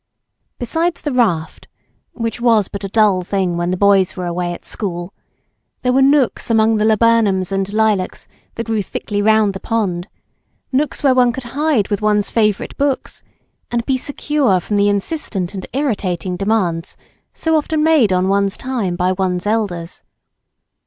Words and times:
Besides 0.57 1.01
the 1.01 1.11
raft 1.11 1.67
(which 2.13 2.41
was 2.41 2.67
but 2.69 2.83
a 2.83 2.87
dull 2.89 3.21
thing 3.21 3.55
when 3.55 3.69
the 3.69 3.77
boys 3.77 4.15
were 4.17 4.25
away 4.25 4.51
at 4.51 4.65
school), 4.65 5.13
there 5.83 5.93
were 5.93 6.01
nooks 6.01 6.49
among 6.49 6.77
the 6.77 6.85
laburnums 6.85 7.51
and 7.51 7.71
lilacs 7.71 8.27
that 8.55 8.65
grew 8.65 8.81
thickly 8.81 9.21
round 9.21 9.53
the 9.53 9.59
pond, 9.59 10.07
nooks 10.71 11.03
where 11.03 11.13
one 11.13 11.31
could 11.31 11.43
hide 11.43 11.89
with 11.89 12.01
one's 12.01 12.31
favourite 12.31 12.75
books, 12.77 13.21
and 13.69 13.85
be 13.85 13.95
secure 13.95 14.59
from 14.59 14.75
the 14.75 14.89
insistent 14.89 15.53
and 15.53 15.67
irritating 15.71 16.35
demands 16.35 16.97
so 17.31 17.55
often 17.55 17.83
made 17.83 18.11
on 18.11 18.27
one's 18.27 18.57
time 18.57 18.95
by 18.95 19.11
one's 19.11 19.45
elders. 19.45 20.03